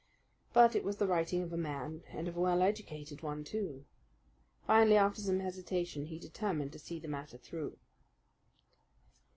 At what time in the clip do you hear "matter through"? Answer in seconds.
7.07-7.77